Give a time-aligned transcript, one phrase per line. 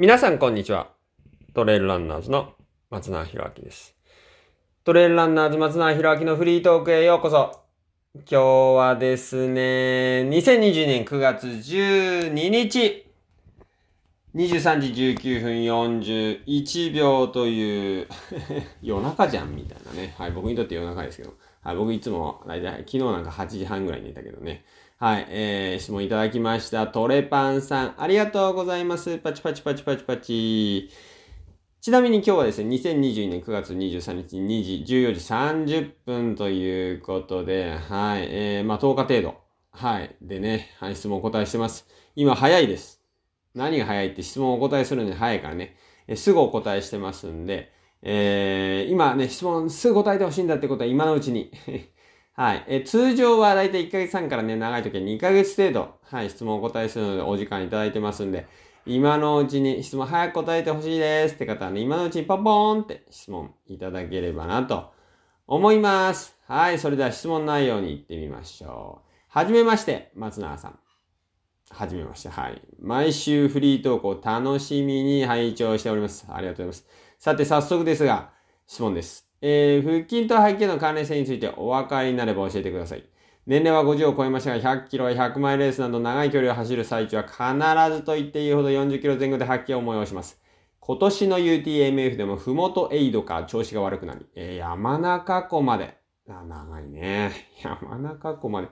[0.00, 0.92] 皆さんこんにちは。
[1.54, 2.52] トレイルランナーズの
[2.88, 3.96] 松永博明です。
[4.84, 7.64] トレイルランナーズ松永博明のフリートークへようこそ。
[8.14, 8.42] 今日
[8.76, 13.08] はですね、2020年9月12日、
[14.36, 15.52] 23時19分
[16.44, 18.06] 41秒という
[18.80, 20.14] 夜中じゃんみたいなね。
[20.16, 21.34] はい、僕にとって夜中ですけど。
[21.60, 24.64] はい、僕いつも、大体、昨日なんか8時半ぐらいに寝たけどね。
[25.00, 26.88] はい、えー、質問いただきました。
[26.88, 29.18] トレパンさん、ありがとうございます。
[29.18, 30.90] パチパチパチパチパチ。
[31.80, 35.20] ちなみに今日はですね、2022年9月23日2時、14時
[35.78, 39.36] 30分ということで、はい、えー、まあ10日程度。
[39.70, 40.16] はい。
[40.20, 41.86] でね、はい、質問お答えしてます。
[42.16, 43.00] 今早いです。
[43.54, 45.76] 何が早いって質問をお答えするのに早いからね、
[46.08, 47.70] えすぐお答えしてますんで、
[48.02, 51.52] えー、今ね、質問すぐ答えてほしいんだってことは今のうちに
[52.38, 52.64] はい。
[52.68, 58.46] え通常はだいたい1ヶ月半からね、長い時は2ヶ月程度、はい、質問をお答えするのでお時間いただいてますんで、
[58.86, 64.92] 今のうちに質問早く答えてほしいですって方はね、今のうちにポンポーンって質問いただければなと
[65.48, 66.38] 思います。
[66.46, 66.78] はい。
[66.78, 69.10] それでは質問内容に行ってみましょう。
[69.30, 70.78] はじめまして、松永さん。
[71.70, 72.28] はじめまして。
[72.28, 72.62] はい。
[72.80, 76.24] 毎週フリートークを楽しみに拝聴しております。
[76.30, 76.86] ありがとうございます。
[77.18, 78.30] さて、早速ですが、
[78.68, 79.27] 質問です。
[79.40, 83.04] えー、腹筋と背筋の関連性についてお分かりになれば教えてください。
[83.46, 90.38] 年齢は50を超えましたが、100キロや100マイルレースなど長い距離を走る最中は必ずと言っていいほど40キロ前後で発揮を催します。
[90.80, 95.96] 今年の UTMF でもふもとエイドか調子が悪くなり、えー、山中湖まで、
[96.28, 97.30] あ、長いね。
[97.62, 98.68] 山中湖まで、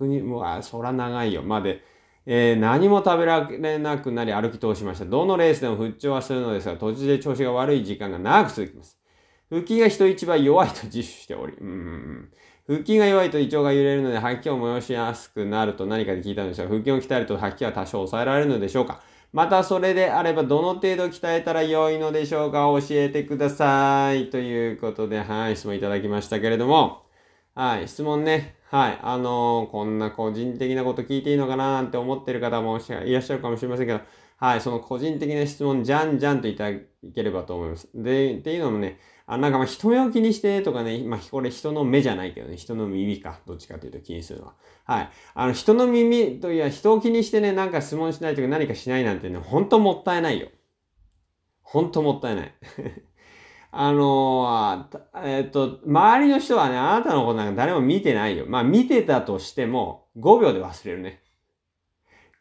[0.00, 1.42] 100人、もう、あ、そら長いよ。
[1.42, 1.82] まで、
[2.26, 5.04] えー、何も食べられなくなり歩き通しました。
[5.04, 8.98] どのレースでも復調はするのですが、途中で調子が悪い時間が長く続きます。
[9.50, 12.30] 腹筋が人一倍弱いと自主しており、うん。
[12.66, 19.02] 腹筋が弱いと胃腸が揺れるので吐き気を催しやすくなると何かで聞いたんですが、腹筋を鍛えると吐き気は多少抑えられるのでしょうか
[19.34, 24.30] またそれであればどの程度鍛えたら良いのでしょうか教えてください。
[24.30, 27.02] ということで、はい、質問いただきましたけれども、
[27.54, 28.56] はい、質問ね。
[28.70, 34.00] はい、あのー、こんな個人的なこと聞いていいのかななんて思ってる方もいらっしゃるかもしれませんけど、
[34.36, 36.78] はい、その個人的な質問、じゃんじゃんといただ
[37.14, 37.88] ければと思います。
[37.94, 44.54] で、っていうのもね、あ、なんかまあ人目を気にしてとかね、まあこれ人の目じゃないけどね、人の耳か、どっちかというと気にするのは。
[44.84, 45.10] はい。
[45.34, 50.48] あの人の耳といや人を気にしてね、なんか質問しないとか何かしないなんてね、ほんともったいないよ。
[51.62, 52.54] ほんともったいない。
[53.76, 58.44] あのー、えっ、と、周りの人はね、あなたのことなんか誰も見てないよ。
[58.46, 61.24] まあ見てたとしても、5秒で忘れるね。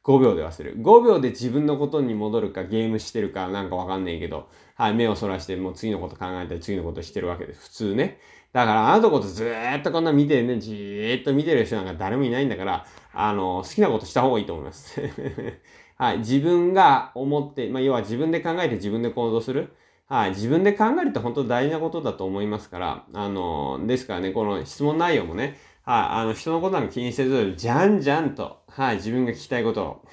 [0.04, 0.80] 5秒で忘れる。
[0.80, 7.62] 5秒で自分のことに戻るか、ゲームしてるか、なんかわかんないけど、はい、目をそらして、もう次のこと考えたり、次のことしてるわけです。
[7.62, 8.20] 普通ね。
[8.54, 15.02] だから、あなたことずーっとこんな見てね、じーっと見てる人なんか誰もいないんだから、あの、好きなことした方がいいと思います。
[15.98, 19.74] はい、自分が思って、まあ、要は自分で考えて自分で行動する。
[20.08, 30.06] はい、自分で考えるって本当大事なことだと思いますから、あの、ですからね、この質問内容もね、はい、あの、人のことなんか気にせず、じゃんじゃんと、はい、自分が聞きたいことを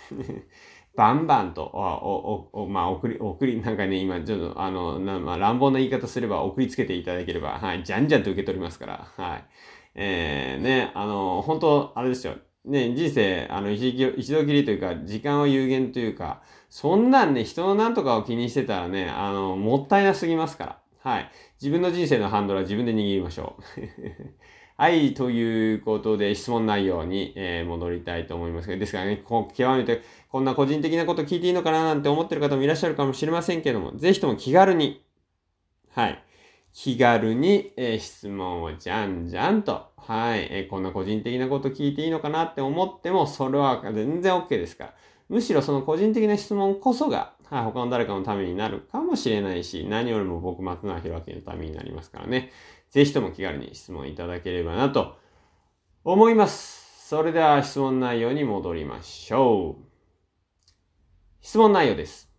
[0.96, 9.44] バンバンと、お、お、お、まあ、送り、送り、なんかね、今、ちょっと、あの、なまあ、乱暴な言い方すれば、送りつけていただければ、はい、じゃんじゃんと受け取りますから、はい。
[9.94, 12.34] えー、ね、あの、本当あれですよ。
[12.64, 14.12] ね、人生、あの、一度
[14.44, 20.78] きりというか、時間は有限というか、そんなんね、人のなんとかを気にしてたらね、あの、もったいなすぎますから。
[21.02, 21.30] はい。
[21.60, 23.80] 自分の人生のハンドルは自分で握りましょう。
[24.80, 35.04] はい、ということで質問内容に、えー、戻りたいと思いますですからね、こう極めてこんな個人的なこと聞いていいのかななんて思ってる方もいらっしゃるかもしれませんけども、ぜひとも気軽に、
[35.90, 36.24] はい、
[36.72, 44.94] 気軽に、えー、質問をじゃんじゃんと、はい、えー、こんな個人的なこと聞いていいのかなって思っても、それは全然 OK ですから。
[45.28, 52.50] むしろその個人的な質問こそが、はい、他の誰かのためになるかもしれないし、何よりも僕、松永弘明のためになりますからね。
[52.90, 55.16] ぜひとも気軽に質問いただければなと
[56.04, 57.08] 思います。
[57.08, 59.84] それでは質問内容に戻りましょう。
[61.40, 62.30] 質問内容です。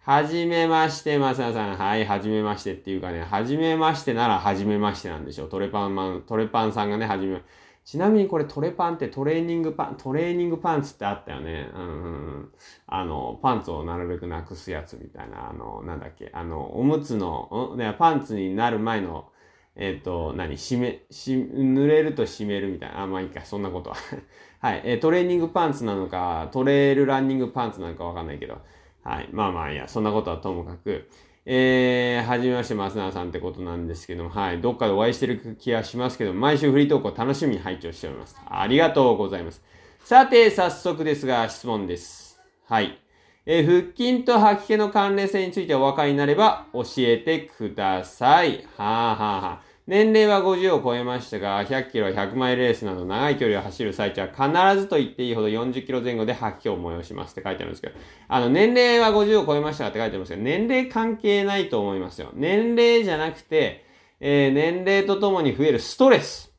[0.00, 1.76] はじめまして、まささん。
[1.76, 5.48] はい、はじめましてっていうかね、はじめましてならはじめましてなんでしょう。
[5.48, 7.42] トレパンマン、トレパンさんがね、はじめ、
[7.84, 11.70] ちなみにこれトレパンってトレーニングパン、トレーニングパンツってあったよね。
[11.74, 12.08] うんう
[12.40, 12.52] ん。
[12.86, 19.30] あの、パンツをなるべくなくすやつみたいな、あの、なんだっけ、あの、おむつの、うん、パンツになる前の
[19.76, 20.56] えっ、ー、と、何？
[20.56, 23.02] 締め、し、濡れると締めるみたいな。
[23.02, 23.96] あ、まあいいか、そんなことは。
[24.60, 24.82] はい。
[24.84, 28.58] えー、トレーニングパンツなのか、トレールランニングパンツなのかわかんないけど。
[29.02, 29.28] はい。
[29.32, 31.08] まあまあいや、そんなことはともかく。
[31.46, 34.60] えー、はじめまして、松永さんってことなんですけども、はい。
[34.60, 38.40] どっかでお会いしてる気がしますけど、毎週フリートークを楽しみに拝聴しております。
[38.48, 39.62] ありがとうございます。
[40.04, 42.40] さて、早速ですが、質問です。
[42.66, 43.03] はい。
[43.46, 48.66] えー、腹筋と吐き気の関連性についてお分かりになれば教えてください。
[48.76, 57.94] はあ、はあはあ、年齢は50を超えましたが、100キロ、100マイルレースなど長い距離を走る最中は必ずと言っていいほど40キロ前後で吐き気を催しますって書いてあるんですけど、
[58.28, 62.30] あの、年齢は50を超えましたって書いてますけど、年齢関係ないと思いますよ。
[62.32, 63.84] 年齢じゃなくて、
[64.20, 66.50] えー、年齢とともに増えるストレス。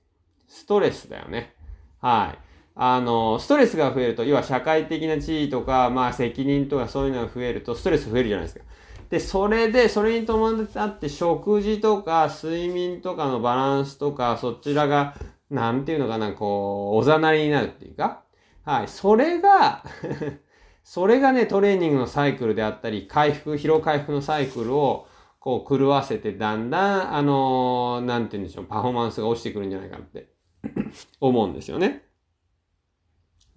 [0.48, 1.56] ストレスだよね。
[2.00, 2.45] はい。
[2.76, 8.66] あの、ストレスが増えると、要は社会的な地位とか、まあ責任とかそういうのが増えると、ストレス増えるじゃないですか。
[9.10, 15.16] で、それで、それに伴って食事とか睡眠とかのバランスとか、そちらが、
[15.50, 18.24] なんていうのかな、こう、おざなりになるっていうか、
[18.64, 19.84] はい、それが
[20.84, 25.08] それがね、トレーニングのサイクルであったり、回復、疲労回復のサイクルを、
[25.40, 30.30] こう、狂わせて、だんだん、あのー、なんて言うんでしょう、パフォーマンスが落ちてくるんじゃないかって
[31.22, 32.06] 思うんですよね。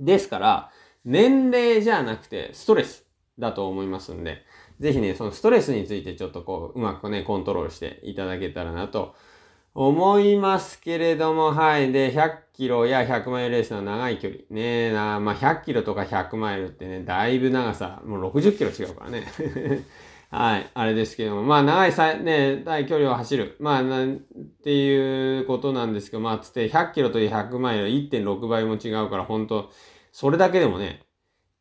[0.00, 0.70] ですから、
[1.04, 3.04] 年齢じゃなくて、ストレス
[3.38, 4.44] だと思いますんで、
[4.80, 9.14] ぜひね、そのストレスについてちょっとこう、うまくね、コントロールしていただけたらなと
[9.74, 11.92] 思いますけれども、はい。
[11.92, 14.40] で、100キロや100マイルレースの長い距離。
[14.50, 19.26] ねえな、まあ、100キロとか100マイルってね、だいぶ長さ、もう60キロ違うからね。
[20.30, 20.70] はい。
[20.74, 23.56] あれですけども、まあ、長いさ、ね、大距離を走る。
[23.60, 24.20] まあ、なん
[24.62, 29.70] ていうことなんですけど、まあ、つって100キロと100マイルは1.6倍も違うから、本当
[30.12, 31.06] それだけでもね、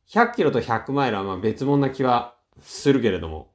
[0.10, 3.54] 100キロと100マイルはまあ別物な気はするけれども。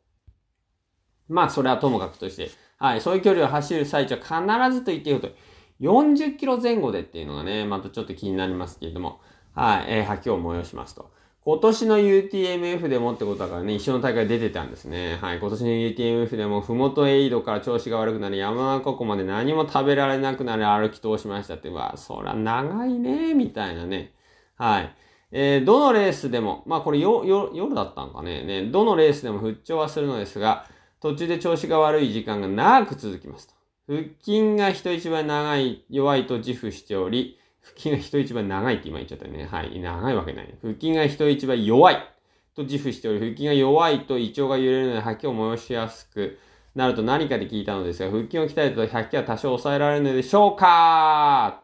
[1.28, 5.34] まあ、それはともかくとして、はい、そういう距離を走る最中は必ずと言っていいこと、
[5.80, 9.20] 40キロ前後でっていうのがね、またちょっと気になりますけれども、
[9.54, 11.12] はい、えー、吐きを催しますと。
[11.44, 15.18] 今年の UTMF でもってことだからね、一緒の大会出てたんですね。
[15.20, 24.12] はい、今年の UTMF でも、ふもとエイドから調子が悪くなり、山中湖まで何も食べられなくなり歩き通しましたって、わ、そら長いね、みたいなね。
[24.56, 24.94] はい。
[25.32, 30.66] えー、どのレースでも、まあこれよ、よ、夜だったんかね、ね、どのレースでも復調はするのですが、
[31.00, 33.54] 途中で調子が悪い時間が長く続きますと。
[33.88, 39.46] 腹筋が人一倍長い、弱いと自負しており、腹筋が人一倍長いって今言っちゃったね。
[39.46, 39.78] はい。
[39.80, 40.54] 長いわけない。
[40.60, 41.96] 腹筋が人一倍弱い
[42.54, 46.38] と自負しており、腹筋が弱いと胃腸が揺れるので吐きを催しやすく
[46.74, 51.62] なると何かで聞いたのですが、腹筋を鍛えると吐きは多少抑えられるのでしょうか？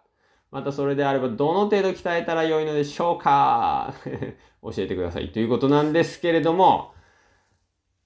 [0.51, 3.93] またそれであれば、どの程度鍛えたら良いのでしょうか？
[4.63, 5.31] 教えてください。
[5.31, 6.95] ということなんですけれども、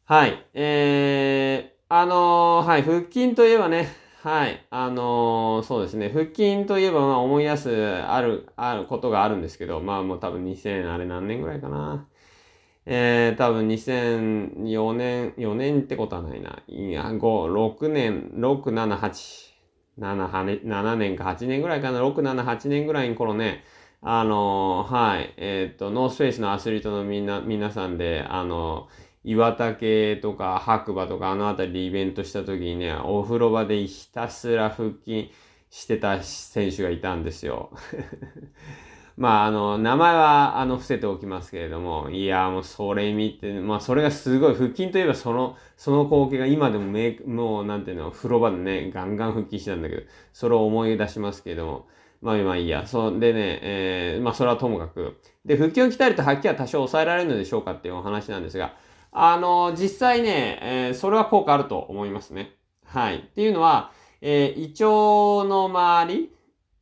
[0.05, 0.45] はい。
[0.55, 3.89] えー、あのー、はい、腹筋といえばね、
[4.23, 12.07] はい、あのー、そうですね、腹筋といえば、まあ思い出す、ある、あることがあるんですけど、まあもう多分2000、あれ何年ぐらいかな。
[12.87, 16.63] えー、多分2004年、4年ってことはないな。
[16.69, 19.53] いや、5、6年、6、7、8。
[19.99, 23.65] 7, 7年か8年ぐらいかな、6、7、8年ぐらいの頃ね、
[24.03, 28.87] あのはい、えっ、と、ノースフェイスのアスリートのみんな、皆さんで、あの
[29.25, 35.31] 岩竹とか白馬とかあの辺りでイベントした時にね、お風呂場でひたすら腹筋
[35.71, 37.71] してた選手がいたんですよ。
[39.17, 50.03] まあ、あの、名前は、あの、伏せておきますけれども、いや、もう、それ見て、まあ、それがすごい、腹筋といえば、その、その光景が今でもめ、もう、なんていうの、風呂場でね、ガンガン腹筋してたんだけど、
[50.33, 51.87] それを思い出しますけれども、
[52.23, 52.87] まあ、まあいいや。
[52.87, 55.19] そう、でね、えー、まあ、それはともかく。
[55.45, 58.75] で、腹筋を鍛えると、吐きは多少抑えられるのでしょうかっていうお話なんですが、
[59.13, 62.57] あの、実際ね、えー、それは効果あると思いますね。
[62.87, 63.19] はい。
[63.19, 63.93] っていうのは、
[64.23, 66.33] えー、胃腸の周り、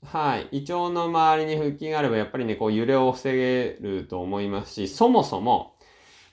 [0.06, 0.48] はい。
[0.52, 5.74] 胃腸の周りに腹筋があれば、やっぱりね、こう揺れを防げると思いますし、そもそも、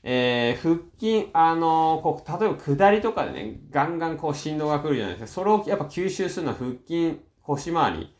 [0.03, 5.41] えー、腹筋、あのー、こう、例えば下りとかでね、ガンガンこう振動が来るじゃないですか。
[5.41, 8.13] それをやっぱ吸収するのは腹筋、腰回り。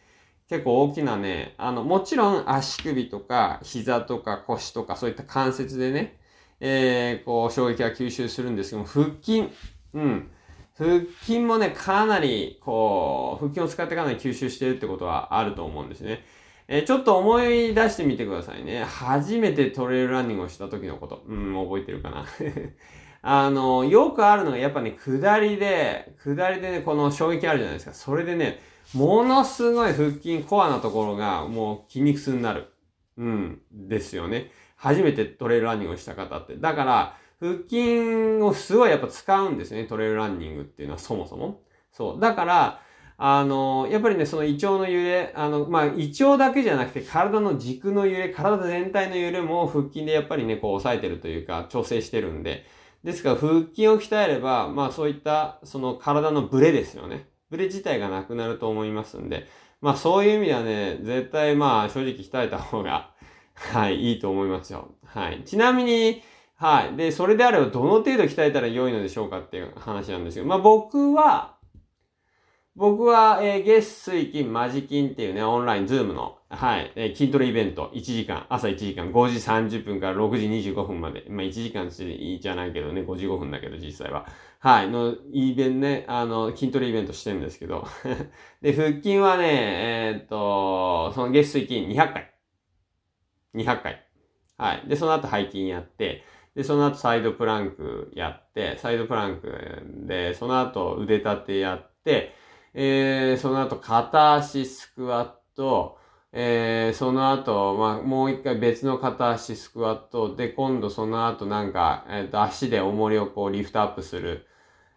[0.50, 6.18] 結構大きなね、あの、もちろん足首とか膝とか腰とかそういった関節でね、
[6.60, 9.50] えー、こう衝撃が吸収するんですけども、腹筋、
[9.94, 10.30] うん。
[10.78, 16.24] 腹筋もね、かなり、こう、腹筋を使ってかなり吸収してるってことはあると思うんですね。
[16.68, 18.84] えー、ちょっと思い出してみてくださいね。
[18.84, 21.24] 初めてトレイルランニングをした時のこと。
[21.28, 22.26] うん、覚えてるかな。
[23.24, 27.94] あの、よくあるのが、やっぱね、下りで、下りでね、この衝撃あるじゃないですか。
[27.94, 28.60] それでね、
[28.94, 32.68] ものすごい腹筋、コアなところが、もう筋肉痛になる。
[33.18, 34.52] うん、ですよね。
[34.78, 36.56] 初めてトレイルランニングをした方って。
[36.56, 41.62] だから、腹筋をすごいやっぱ使うんですね、トレイルランニングっていうのはそもそも。
[41.92, 42.20] そう。
[42.20, 42.82] だから、
[43.18, 52.66] あの、やっぱりね、その胃腸の揺れ、あの、まあ、胃腸だけじゃなくて体の軸の揺れ、体全体の揺れも腹筋でやっぱりね、こう抑えてるというか、調整してるんで。
[53.04, 57.28] ですから、腹筋を鍛えれば、まあ、そういった、その体のブレですよね。
[57.50, 59.48] ブレ自体がなくなると思いますんで。
[59.82, 63.12] まあ、そういう意味ではね、絶対まあ、正直鍛えた方が
[63.58, 64.92] はい、いいと思いますよ。
[65.04, 65.42] はい。
[65.44, 66.22] ちなみに、
[66.56, 66.96] はい。
[66.96, 71.58] で、それであればどの程度鍛えたら良いのでしょうかっていう話なんですけど、まあ僕は、
[72.76, 84.28] 僕は、えー、月水金、マジ金っていうね、オンライン、ズームの、はい、えー、筋トレイベント、1時間、朝1時間、5時30分から6時25分まで、まあ1時間じゃないけどね、55分だけど、実際は。
[84.60, 87.88] はい、の、イベントね、あの、筋トレイベントしてるんですけど。
[88.62, 92.37] で、腹筋はね、えー、っと、その月水金200回。
[93.58, 94.06] 200回。
[94.58, 94.84] はい。
[94.88, 96.24] で、その後背筋やって、
[96.56, 99.52] で、その後サイドプランクやって、サイドプランク
[100.08, 102.34] で、その後腕立てやって、
[102.74, 106.00] えー、その後片足スクワット、
[106.32, 114.48] えー、その後、まあ、もう一回別の片足スクワットで、今度その後なんか、えっ、ー、と、足で重りをこうリフトアップする、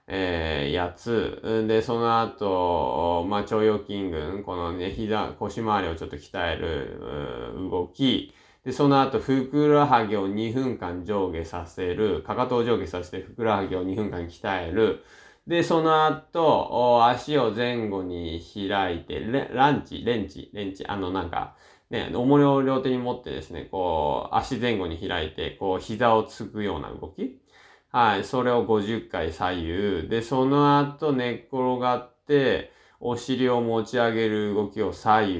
[0.07, 1.67] えー、やつ。
[1.69, 6.99] で、その後、まあ、腸腰筋群、このね、膝、腰回りをちょっと鍛える
[7.71, 8.35] 動き。
[8.65, 12.23] で、その後、ふくらはぎを2分間上下させる。
[12.23, 15.03] かかとを上下させて、ふくらはぎを2分間鍛える。
[15.47, 19.21] で、その後、足を前後に開いて、
[19.53, 21.57] ランチ、レンチ、レンチ、あのなんか、
[21.89, 27.41] ね、重りを両手に持ってですね、こう、足前後に開いて、こう、膝をつくような動き。
[27.93, 30.09] はい、それを50回左右。
[30.09, 35.39] で、その後寝っ転がって、お尻を持ち上げる動きを左右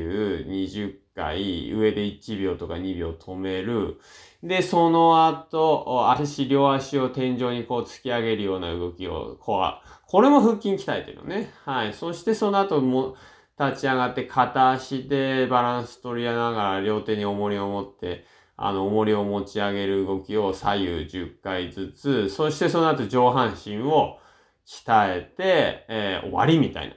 [0.67, 4.01] 20回、上で1秒とか2秒止める。
[4.43, 11.53] で、その後、足、両足を天井にこう突き上げるような動きを、こう、これも腹筋鍛えてるのね。
[11.65, 11.95] はい。
[11.95, 13.17] そしてその後も、
[13.61, 18.25] 立ち上がって片足でバランス取りながら両手に重りを持って、
[18.57, 24.19] あの、重りを持ち上げる動きを左右10回ずつ、そしてその後上半身を
[24.67, 26.95] 鍛えて、えー、終わりみたいな。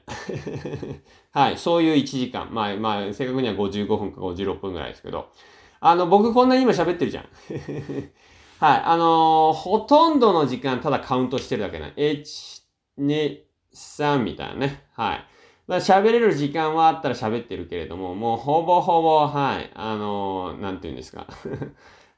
[1.33, 1.57] はい。
[1.57, 2.53] そういう1時間。
[2.53, 5.31] まあ、まあ、正確には55分か56分ぐらいですけど。
[5.79, 7.25] あの、僕こんなに今喋ってるじゃん。
[8.63, 8.81] はい。
[8.85, 11.87] あのー、ほとんどの時間ただカウントしてるだけな。
[11.87, 12.61] 1、
[12.99, 13.39] 2、
[13.73, 14.85] 3みたいなね。
[14.93, 15.25] はい。
[15.67, 19.71] 喋れる時間はあったら喋ってるけれども、もうほぼほぼ、はい。
[19.73, 21.25] あのー、なんて言うんですか。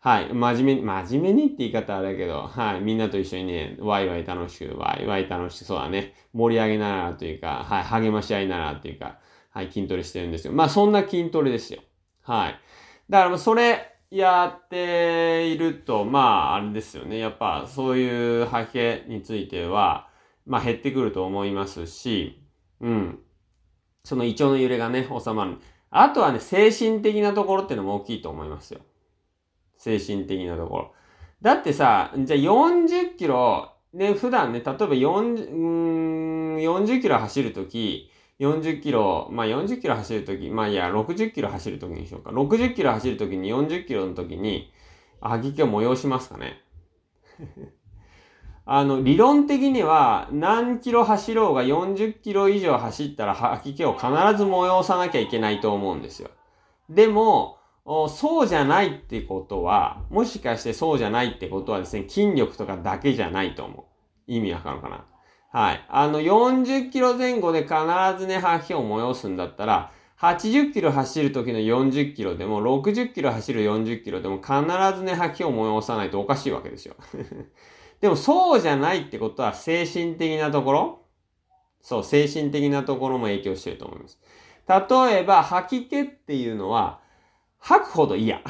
[0.06, 0.32] はい。
[0.32, 2.82] 真面目に、真面目にって言い方あれだけど、はい。
[2.82, 6.14] みんなと一緒にね、ワイワイ楽しく、ワイワイ楽しく、そうだね。
[6.32, 7.84] 盛り上げながらというか、はい。
[7.84, 9.18] 励まし合いながらというか、
[9.50, 9.72] はい。
[9.72, 10.54] 筋トレしてるんですよ。
[10.54, 11.82] まあ、そんな筋トレですよ。
[12.22, 12.60] はい。
[13.10, 17.18] だから、それ、やっていると、まあ、あれですよね。
[17.18, 20.10] やっぱ、そういう吐き気については、
[20.46, 22.46] まあ、減ってくると思いますし、
[22.80, 23.20] うん。
[24.04, 25.58] その胃腸の揺れがね、収まる。
[25.90, 28.82] あとはね、精神的なところっていうのも大きいと思いますよ。
[29.86, 30.94] 精神的なところ。
[31.44, 42.32] だってさ、じゃあ40キロ、ね、普段ね、例えば40、うん、40キロ走るとき、40キロ、まあ40キロ走るとき、まあいや、60キロ走るときにしようか。
[42.32, 44.74] 60キロ走るときに40キロのときに、
[45.22, 46.64] 吐き気を催しますかね。
[48.66, 56.32] あの、理論的には何キロ走ろうが40キロ以上走ったら吐き気を必ず催さなきゃいけないと思うんですよ。
[56.90, 57.60] でも、
[58.10, 63.84] そうじゃないってことは、もしかしてそうじゃないってことはですね、筋力とかだけじゃないと思う。
[64.28, 65.06] 意味わかるかな？
[65.52, 65.86] はい。
[65.88, 67.76] あの、40キロ前後で必
[68.18, 74.54] ずね、吐き気を催すんだったら、80キロ走る時の40キロでも、60キロ走る40キロでも必
[74.98, 76.96] ずね、吐き気を催さないとおかしいわけですよ。
[78.02, 81.00] でもそうじゃないってことは精神的なところ
[81.82, 84.20] そう、精神的なところも影響してると思います。
[84.68, 87.00] 例えば、吐き気っていうのは、
[87.66, 88.42] 吐くほど嫌 っ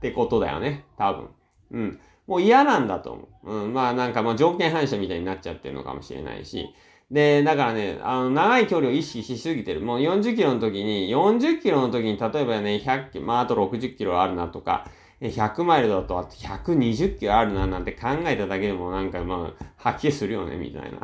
[0.00, 0.86] てことだよね。
[0.96, 1.28] 多分。
[1.72, 2.00] うん。
[2.26, 3.52] もう嫌なんだと思う。
[3.52, 3.74] うん。
[3.74, 6.74] まあなんかまあ条件反射みたいになっちゃってるのかもしれないし。
[7.10, 9.82] で、だからね、あの、長い距離を意識しすぎてる。
[9.82, 14.86] もう40キロの時に、40キロの時に、例えばね、100キロ、まああと60キロあるなとか、
[15.20, 20.98] 100マイルだとあと120キロあるななんて考えただけでもなんかまあ、吐き気するよね、みたいな。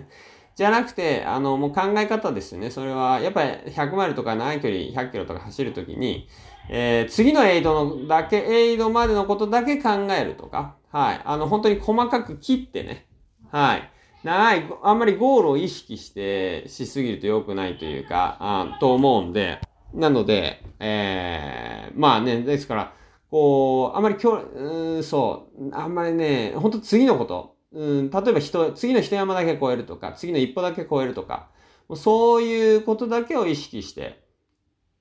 [0.56, 2.70] じゃなくて、あの、もう考え方ですよね。
[2.70, 6.28] それは、やっぱり100マイルとか長い距離100キロとか走るときに、
[6.68, 11.20] えー、次のエイドのだけ、エイドまでのことだけ考えるとか、はい。
[11.24, 13.06] あの、本当に細かく切ってね、
[13.50, 13.90] はい。
[14.22, 19.58] 長い、あんまりゴールを意識して、しすぎると良くないというか、あと思うんで、
[19.94, 22.92] なので、えー、まあね、ですから、
[23.30, 31.48] こう、あんまり今日、うん、そう、あんまりね、本当次のこと、うん、例えば人、次の一山だけ超えるとか、次の一歩だけ超えるとか、
[31.96, 34.21] そういうことだけを意識して、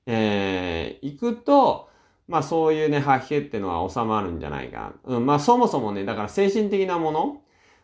[0.05, 1.89] えー、行くと、
[2.27, 4.93] まあそういうね、吐き気ってのは収まるんじゃないか。
[5.03, 7.41] うん、まあそもそもね、だから精神的なもの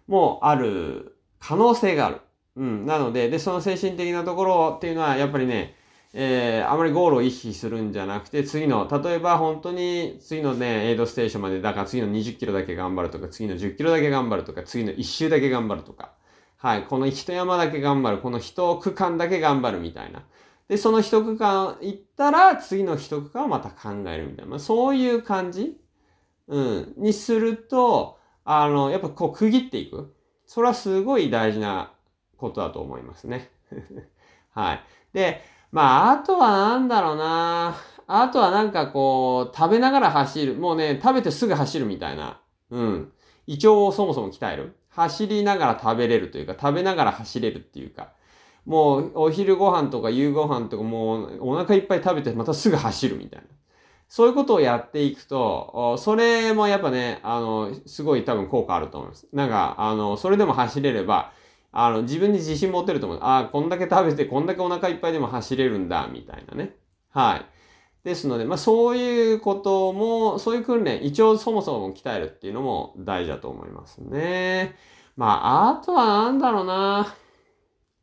[0.08, 2.22] もある可能性がある。
[2.56, 5.76] うん、なので、で、その精神的なところっていうのは、やっぱりね、
[6.14, 16.14] えー、あまりゴールを意識するんじゃなくて、次の、例えば本当に次のね、エイドステーションまで、だから次の20キロだけ頑張るとか、次の10キロだけ頑張るとか、次の1周だけ頑張るとか、
[16.58, 20.24] はい、この一山だけ頑張る、この一区間だけ頑張るみたいな。
[20.68, 24.52] で、その一区間行ったら、次の一区間をまた考えるみたいな。
[24.52, 25.78] まあ、そういう感じ
[26.48, 30.16] うん、にすると、あの、やっぱこう区切っていく。
[30.46, 31.94] それはすごい大事な
[32.38, 33.52] ことだと思いますね。
[34.52, 34.84] はい。
[35.14, 37.76] で、まあ、あとはなんだろうな。
[38.08, 40.56] あとはなんかこう、食べながら走る。
[40.56, 42.40] もうね、食べてすぐ走るみたいな。
[42.72, 43.14] うん。
[43.46, 44.78] 胃腸をそもそも鍛える。
[44.90, 48.14] 走りながら食べれるというか、食べながら走れるっていうか。
[48.68, 53.48] もう、お昼ご飯とか夕ご飯とかもう、お腹いっぱい食べてまたすぐ走るみたいな。
[54.10, 59.28] そういうことをやっていくと、それもやっぱね、あの、すごい多分効果あると思います。
[59.32, 61.32] なんか、あの、それでも走れれば、
[61.72, 63.20] あの、自分に自信持てると思う。
[63.22, 66.76] ああ、こんだけ食べて、こんだけお腹いっぱいでも走れるんだ、みたいなね。
[67.12, 67.46] はい。
[68.04, 74.76] ですので、まあそういうことも、そういう訓練、一応そもそも鍛えるっていうのも大事だと思いますね。
[75.16, 77.14] まあ、あとはなんだろうな。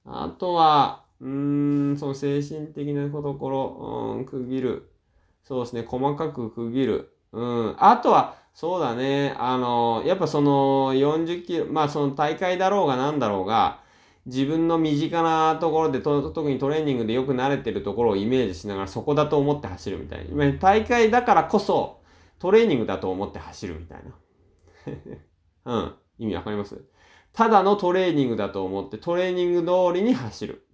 [0.07, 4.91] あとは、うーん、その精神的なところ、うん、区切る。
[5.43, 7.17] そうですね、細かく区切る。
[7.33, 7.77] うん。
[7.79, 9.35] あとは、そうだね。
[9.39, 13.81] あの、やっぱその40キロ、まあその大会だろうがなんだろうが、
[14.27, 20.53] 自分の身近なところでと、特にトレーニングでよく慣れてるところをイメージしながらそこだと思って走るみたいな。
[20.59, 22.01] 大会だからこそ
[22.39, 24.15] トレーニングだと思って走るみたいな。
[25.67, 25.95] うん。
[26.19, 26.81] 意味わかります？
[27.35, 30.67] ただのトレーニングだと思ってトレーニング通りに走る。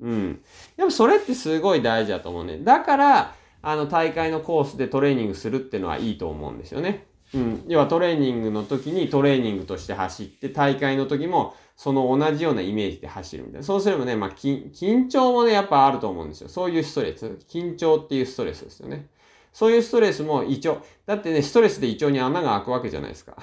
[0.00, 0.42] うん。
[0.76, 2.58] やっぱそれってすごい大事だと思うね。
[2.58, 7.06] だから、あの大会のコースでトレーニングするってのはいいと思うんですよね。
[7.34, 7.64] うん。
[7.68, 13.66] 要はトレーニングの時にトレーニングとして走って、大会の時もその同じようなイメージで走るみたいな。
[13.66, 16.48] そうすればね、まあ、緊張もね、やっぱあると思うんですよ。
[16.48, 17.26] そういうストレス。
[17.48, 19.08] 緊張っていうストレスですよね。
[19.52, 20.80] そういうストレスも胃腸。
[21.04, 23.36] だってね、ストレスで胃腸に穴が開くわけじゃないですか。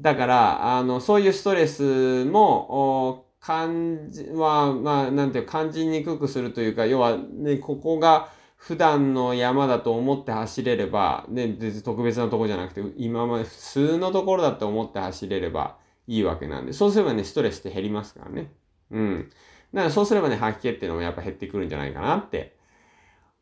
[0.00, 15.76] だから、あの、そういうストレスも、感じは、まあ、なんていう感じにくくするというか、要はね、ここが、普段の山だと思って走れれば、ね、別に特別なとこじゃなくて、今まで普通のところだと思って走れれば
[16.08, 18.50] いいわけなんで、そうすればね、ストレスって減りますからね。
[18.90, 19.30] うん。
[19.72, 22.56] だからそうすればね、吐き気っていうのもやっぱ減ってくるんじゃないかなって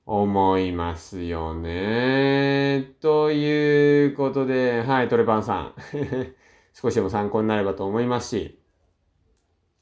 [0.04, 2.94] 思いますよね。
[3.00, 5.74] ということで、はい、トレパンさん。
[6.74, 8.60] 少しでも参考になればと思いますし、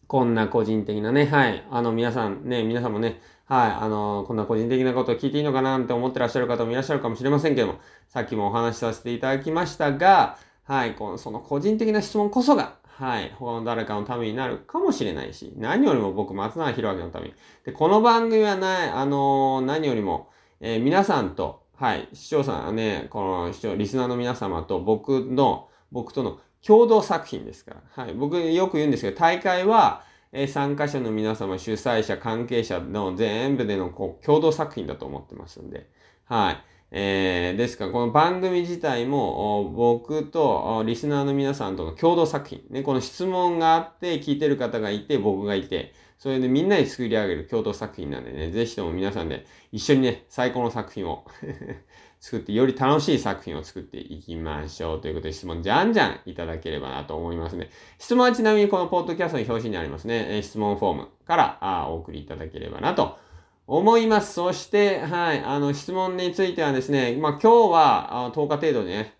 [0.06, 17.34] こんな個人的なね、はい、あの皆さんね、皆さんもね、はい、あの、こんな個人的なことを聞いていいのかなって思ってらっしゃる方もいらっしゃるかもしれませんけども、さっきもお話しさせていただきましたが、はい、このその個人的な質問こそが、はい、他の誰かのためになるかもしれないし、何よりも僕、松永弘明のために。
[17.64, 28.04] で、この番組はない、あのー、何よりも、えー、皆さんと、はい、視聴者ね、この視聴、リスナーの皆様と僕の、僕との共同作品ですから。
[28.04, 35.90] はい、僕よく言うんですけど、大会は、え参加者の皆様、主催者、関係者の全部でのこう共同作品だと思ってますんで。
[36.24, 36.64] はい。
[36.94, 42.62] えー、ですから、この番組自体も、僕とリスナーの皆さんとの共同作品。
[42.70, 51.24] ね、この質問があって、聞いてる方がいて、僕がいて、それでみんなで作り上げる共同作品なんでね、ぜひとも皆さんで一緒にね、最高の作品を
[52.22, 55.00] 作って、より楽しい作品を作っていきましょう。
[55.00, 57.68] ということで質問じゃんじゃんいただければなと思いますね。
[57.98, 63.18] 質問はちなみにこのポッドキャストの表紙にありますね、質問フォームからあお送りいただければなと
[63.66, 64.34] 思います。
[64.34, 69.14] そして、はい、あの、質問についてはですね、まあ、今日はあ10日程度でね、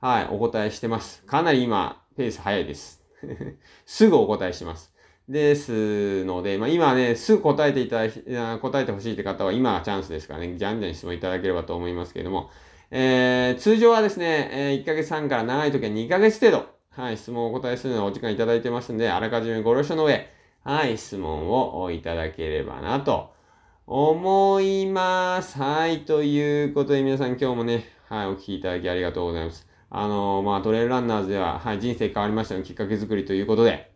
[0.00, 1.22] はい、お答えしてます。
[1.24, 3.02] かなり今、ペース早いです。
[3.84, 4.94] すぐお答えします。
[5.28, 12.50] ですので、まあ、今ね、すぐ答えていただ答えてほしいって方は今がチャンスですからね、じゃんじゃん質問いただければと思いますけれども、
[12.90, 20.28] えー、通常はですね、えー、1ヶ月半から長い時は2ヶ月程度、はい、質問をお答えするのはお時間いただいてますんで、あらかじめご了承の上、
[20.64, 23.34] はい、質問をいただければなと
[23.86, 25.58] 思います。
[25.58, 29.66] はい、ということで皆さん今日もね、はい、お聞きいただきありがとうございます。
[29.90, 33.90] あのー、まあ、トレイルランナーズでは、はい、人生変わりましたのきっかけ作りということで、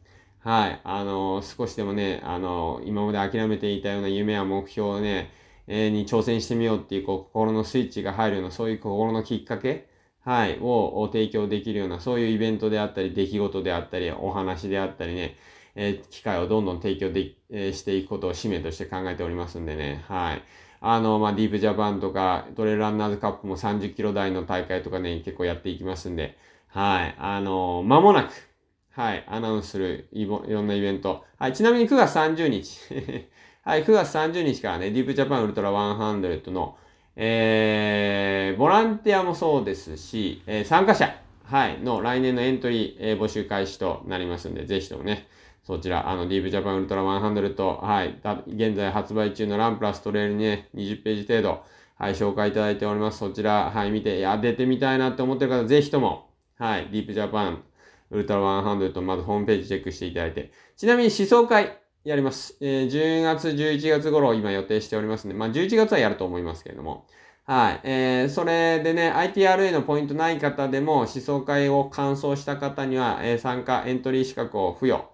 [0.44, 0.80] はい。
[0.82, 5.30] あの、少しでもね、あの、今まで諦めていたような夢や目標をね、
[5.68, 9.88] えー、に挑戦してみようっていう、こう、心のスイッチが入るような、そういう心のきっかけ、
[10.24, 15.36] はい、を提供できるような、そういうイベントであったり、出来事であったり、お話であったりね、
[15.76, 20.42] えー、機会をどんどん提供で、えー、していくことを使命として考えておりますんでね、はい。
[20.80, 27.14] あの、まあ、ディープジャパンとか、トレーランナーズカップも30キロ台の大会とかね、結構やっていきますんで、はい。
[27.18, 28.51] あの、間もなく、
[28.94, 31.24] はい、アナウンスするいろんなイベント。
[31.38, 32.78] はい、ちなみに9月30日。
[33.64, 36.76] はい、9月30日からね、ディープジャパンウルトラ100の、
[37.16, 45.26] えー、ボランティアもそうですし、えー、参加者、はい、の来年のエントリー、えー、募集開始となりますんで、ぜひともね、
[45.64, 51.62] そちら、あの、ディープジャパンウルトラ100、はい、現在発売中のランプラストレールにね、20ページ程度、
[51.96, 53.18] はい、紹介いただいております。
[53.18, 56.28] そちら、はい、見て、いや、出てみたいなって思ってる方、ぜひとも、
[56.58, 57.62] はい、ディープジャパン
[58.12, 62.56] ウルトラ100、まずホームページチェックしていただいて、ちなみに思想会、やります。
[62.60, 67.06] えー、10月、11月頃今予定しておりますんで、まあ、11月はやると思いますけれども、
[67.44, 67.80] はい。
[67.84, 75.04] えー、それでね、ITRA のポイントない方でも、思想会を完走した方には、えー、参加、エントリー資格を付与、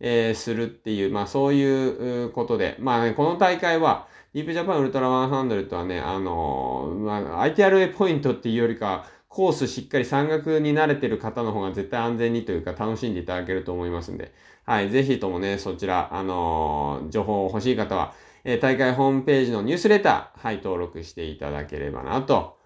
[0.00, 14.32] えー、するっていう、まあそういうことで、まあね、この大会は、ディープジャパンウルトラ100はね、あのー、まあ、ITRA ポイントっていうよりか、コースしっかり山岳に慣れてる方の方が絶対安全にというか楽しんでいただけると思いますんで、
[14.64, 18.14] はい、ぜひともね、そちら、あのー、情報欲しい方は、
[18.44, 22.58] えー、大会ホームページのニュースレター、はい、登録していただければなと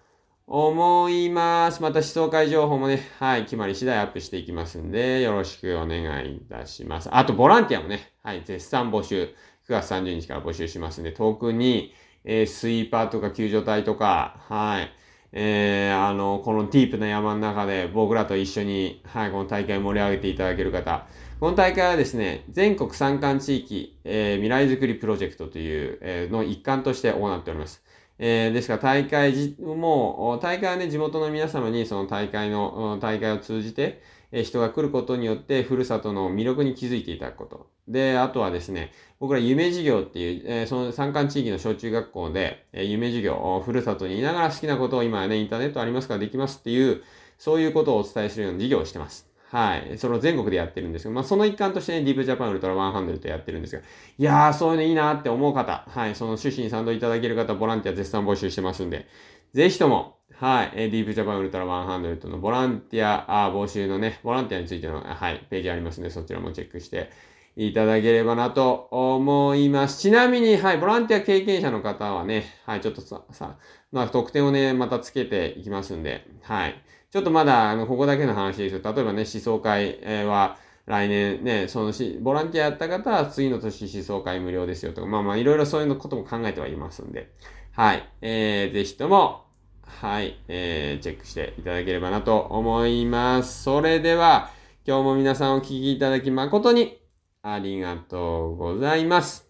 [0.47, 1.81] 思います。
[1.81, 7.09] また思想会情報もね、はい、決まり次第アップしていきますんで、よろしくお願いいたします。
[7.11, 9.33] あと、ボランティアもね、はい、絶賛募集、
[9.67, 11.93] 9月30日から募集しますんで、特に、
[12.25, 14.91] えー、スイーパーとか救助隊とか、はい、
[15.33, 21.07] えー、あの、このディープな山の中で僕らと一緒に、はい、この大会盛り上げていただける方、
[21.39, 27.83] この大会はですね、全国山間地域、えー、未来づくりプロジェクトという、えー、の一環として行っております。
[28.19, 37.67] えー、ですから大会じ、もう、大会はね、地元の皆様にその大会の、大会を通じて、え、人が来ることによって、ふるさとの魅力に気づいていただくこと。
[37.87, 47.03] で、あとはですね、僕ら夢授業っていう、えー、その山間地域の小中学校で、えー、夢授業、ふるさとにいながら好きなことを今はね、インターネットありますからできますっていう、
[47.37, 49.32] そういうことをお伝えするような授業をしてます。
[49.53, 49.99] はい。
[49.99, 53.83] それを全国でやってるんですけど、まあ、その一環としてね、ディープジャパンウルトラ100とやってるんですが、
[54.17, 56.15] いやー、そういうのいいなって思う方、はい。
[56.15, 59.05] その趣旨に賛同いただける方、ボランティア絶賛募集してますんで、
[59.53, 60.71] ぜひとも、はい。
[60.75, 67.11] ディープジャパンウルトラ100のボランティア、あ募集のね、ボランティアについての、はい、ページありますので、そちらもチェックして
[67.55, 69.99] いただければなと思います。
[69.99, 73.57] ちなみに、はい、ボランティア経験者の方はね、はい、ちょっとさ、さ、
[73.91, 76.81] まあ、特典をね、またつけていきますんで、はい。
[77.13, 78.81] ちょっとまだ、あの、ここだけの話ですよ。
[78.83, 87.31] 例えばね、思想会は、来年ね、そのし、ボランティアやった方は次の年思想会無料ですよとか、まあまあいろいろそういうのことも考えてはいますんで、
[87.73, 88.09] はい。
[88.21, 89.45] えー、ぜひとも、
[89.83, 93.61] はい、えー、チェックしていただければなと思います。
[93.61, 94.49] それでは、
[94.83, 96.99] 今日も皆さんお聞きいただき誠に
[97.43, 99.47] ありがとうございます。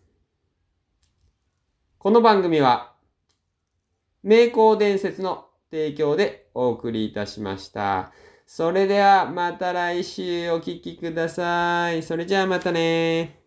[1.98, 2.92] この番組は、
[4.22, 8.12] 名工伝説の提供でお送りいたしました。
[8.46, 12.04] それではまた来週お聴きください。
[12.04, 13.43] それじゃあまたね